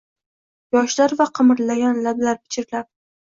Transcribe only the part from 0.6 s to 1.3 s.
yoshlar va